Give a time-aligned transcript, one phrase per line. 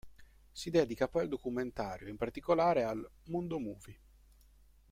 [0.51, 3.99] Si dedica poi al documentario e in particolare al "mondo movie".